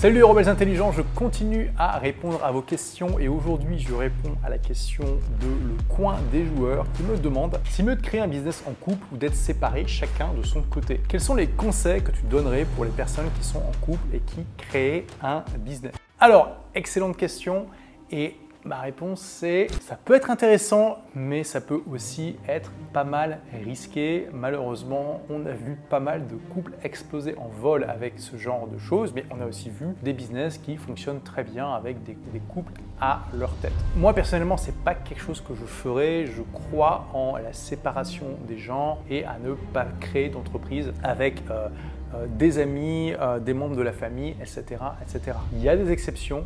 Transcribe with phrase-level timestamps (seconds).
[0.00, 4.34] Salut les rebelles intelligents, je continue à répondre à vos questions et aujourd'hui je réponds
[4.42, 8.22] à la question de le coin des joueurs qui me demande si mieux de créer
[8.22, 11.02] un business en couple ou d'être séparés chacun de son côté.
[11.06, 14.20] Quels sont les conseils que tu donnerais pour les personnes qui sont en couple et
[14.20, 15.92] qui créent un business?
[16.18, 17.66] Alors, excellente question
[18.10, 23.38] et Ma réponse c'est ça peut être intéressant, mais ça peut aussi être pas mal
[23.64, 24.28] risqué.
[24.34, 28.76] Malheureusement, on a vu pas mal de couples exploser en vol avec ce genre de
[28.76, 32.16] choses, mais on a aussi vu des business qui fonctionnent très bien avec des,
[32.48, 33.72] couples à leur tête.
[33.96, 36.26] Moi personnellement, c'est pas quelque chose que je ferais.
[36.26, 41.68] Je crois en la séparation des gens et à ne pas créer d'entreprise avec euh,
[42.14, 45.38] euh, des amis, euh, des membres de la famille, etc., etc.
[45.54, 46.44] Il y a des exceptions.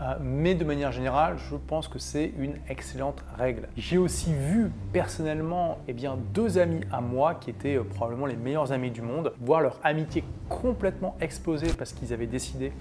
[0.00, 3.68] Euh, mais de manière générale, je pense que c'est une excellente règle.
[3.76, 8.36] J'ai aussi vu personnellement eh bien, deux amis à moi qui étaient euh, probablement les
[8.36, 12.72] meilleurs amis du monde, voir leur amitié complètement exploser parce qu'ils avaient décidé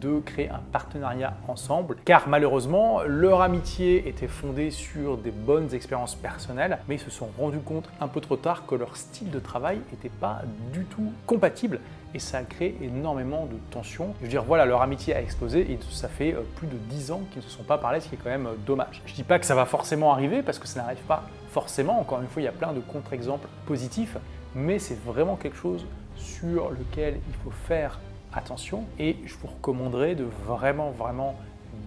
[0.00, 6.14] de créer un partenariat ensemble, car malheureusement, leur amitié était fondée sur des bonnes expériences
[6.14, 9.38] personnelles, mais ils se sont rendus compte un peu trop tard que leur style de
[9.38, 11.80] travail n'était pas du tout compatible
[12.14, 14.14] et ça a créé énormément de tensions.
[14.18, 17.10] Je veux dire, voilà, leur amitié a explosé et ça fait euh, plus de 10
[17.10, 19.02] ans qu'ils ne se sont pas parlé, ce qui est quand même euh, dommage.
[19.04, 21.98] Je dis pas que ça va forcément arriver parce que ça n'arrive pas forcément.
[21.98, 24.16] Encore une fois, il y a plein de contre-exemples positifs,
[24.54, 27.98] mais c'est vraiment quelque chose sur lequel il faut faire
[28.32, 31.34] attention et je vous recommanderais de vraiment, vraiment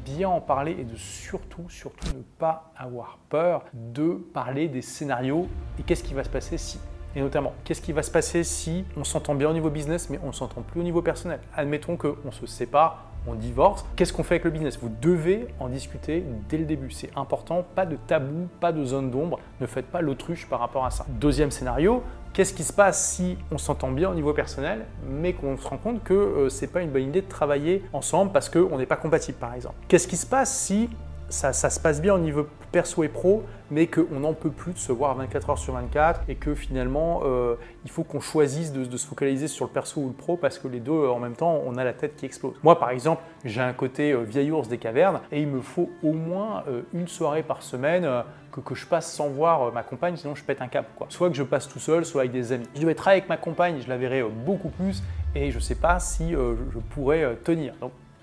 [0.04, 5.48] bien en parler et de surtout, surtout ne pas avoir peur de parler des scénarios
[5.80, 6.80] et qu'est-ce qui va se passer si.
[7.16, 10.20] Et notamment, qu'est-ce qui va se passer si on s'entend bien au niveau business, mais
[10.22, 13.86] on ne s'entend plus au niveau personnel Admettons qu'on se sépare, on divorce.
[13.96, 14.80] Qu'est-ce qu'on fait avec le business?
[14.82, 16.92] Vous devez en discuter dès le début.
[16.92, 19.40] C'est important, pas de tabou, pas de zone d'ombre.
[19.62, 21.06] Ne faites pas l'autruche par rapport à ça.
[21.10, 22.04] Deuxième scénario,
[22.36, 25.78] Qu'est-ce qui se passe si on s'entend bien au niveau personnel, mais qu'on se rend
[25.78, 28.86] compte que euh, ce n'est pas une bonne idée de travailler ensemble parce qu'on n'est
[28.86, 29.78] pas compatible, par exemple?
[29.88, 30.90] Qu'est-ce qui se passe si
[31.36, 34.78] ça, se passe bien au niveau perso et pro, mais qu'on n'en peut plus de
[34.78, 38.98] se voir 24 heures sur 24 et que finalement euh, il faut qu'on choisisse de,
[38.98, 41.62] se focaliser sur le perso ou le pro parce que les deux en même temps
[41.66, 42.56] on a la tête qui explose.
[42.64, 45.90] Moi par exemple j'ai un côté euh, vieil ours des cavernes et il me faut
[46.04, 48.08] au moins euh, une soirée par semaine
[48.52, 50.88] que, je passe sans voir ma compagne sinon je pète un câble.
[50.96, 51.08] Quoi.
[51.10, 52.68] Soit que je passe tout seul, soit avec des amis.
[52.76, 55.04] Je dois être avec ma compagne, je la verrai beaucoup plus
[55.34, 57.74] et je ne sais pas si je pourrais tenir.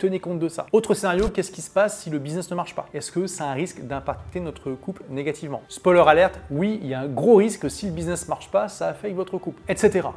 [0.03, 0.67] Tenez compte de ça.
[0.73, 2.89] Autre scénario, qu'est-ce qui se passe si le business ne marche pas?
[2.93, 5.63] Est-ce que ça un risque d'impacter notre couple négativement?
[5.69, 8.67] Spoiler alerte, oui, il y a un gros risque si le business ne marche pas,
[8.67, 10.09] ça affecte votre couple, etc.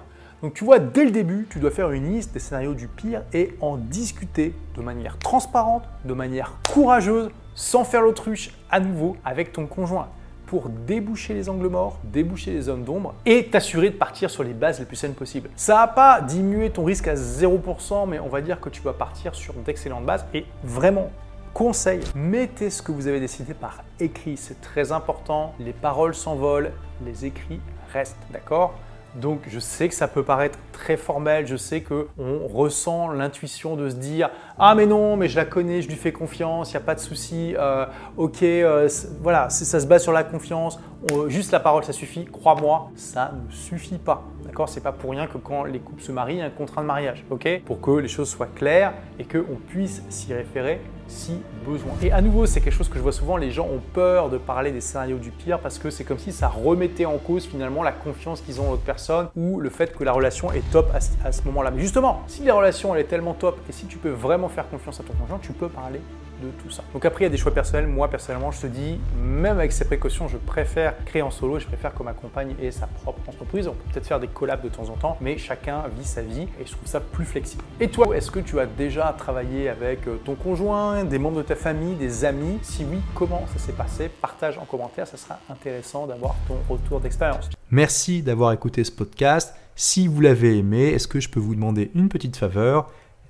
[0.41, 3.21] Donc tu vois, dès le début, tu dois faire une liste des scénarios du pire
[3.31, 9.53] et en discuter de manière transparente, de manière courageuse, sans faire l'autruche à nouveau avec
[9.53, 10.07] ton conjoint
[10.47, 14.53] pour déboucher les angles morts, déboucher les zones d'ombre et t'assurer de partir sur les
[14.53, 15.49] bases les plus saines possibles.
[15.55, 18.93] Ça va pas diminuer ton risque à 0%, mais on va dire que tu vas
[18.93, 21.11] partir sur d'excellentes bases et vraiment
[21.53, 25.53] conseil, mettez ce que vous avez décidé par écrit, c'est très important.
[25.57, 26.71] Les paroles s'envolent,
[27.05, 27.61] les écrits
[27.93, 28.73] restent, d'accord?
[29.15, 33.89] Donc je sais que ça peut paraître très formel, je sais qu'on ressent l'intuition de
[33.89, 36.83] se dire ah mais non, mais je la connais, je lui fais confiance, il n'y
[36.83, 37.85] a pas de souci, euh,
[38.17, 38.89] ok, euh,
[39.21, 40.79] voilà, ça se base sur la confiance,
[41.27, 44.23] juste la parole ça suffit, crois-moi, ça ne suffit pas.
[44.43, 44.69] D'accord?
[44.69, 46.81] C'est pas pour rien que quand les couples se marient, il y a un contrat
[46.81, 47.61] de mariage, ok?
[47.65, 51.93] Pour que les choses soient claires et qu'on puisse s'y référer si besoin.
[52.01, 54.37] Et à nouveau, c'est quelque chose que je vois souvent, les gens ont peur de
[54.37, 57.83] parler des scénarios du pire parce que c'est comme si ça remettait en cause finalement
[57.83, 60.91] la confiance qu'ils ont en l'autre personne ou le fait que la relation est top
[60.93, 61.71] à, ce moment-là.
[61.71, 64.67] Mais justement, si la relation elle est tellement top et si tu peux vraiment faire
[64.69, 66.01] confiance à ton conjoint, tu peux parler
[66.41, 66.83] de tout ça.
[66.93, 67.87] Donc après, il y a des choix personnels.
[67.87, 71.65] Moi, personnellement, je te dis, même avec ces précautions, je préfère créer en solo, je
[71.65, 73.67] préfère que ma compagne ait sa propre entreprise.
[73.67, 76.47] On peut peut-être faire des collabs de temps en temps, mais chacun vit sa vie
[76.59, 77.63] et je trouve ça plus flexible.
[77.79, 81.43] Et toi, est-ce que tu as déjà travaillé avec euh, ton conjoint, des membres de
[81.43, 82.59] ta famille, des amis?
[82.61, 84.09] Si oui, comment ça s'est passé?
[84.09, 87.49] Partage en commentaire, ça sera intéressant d'avoir ton retour d'expérience.
[87.71, 89.55] Merci d'avoir écouté ce podcast.
[89.75, 92.91] Si vous l'avez aimé, est-ce que je peux vous demander une petite faveur?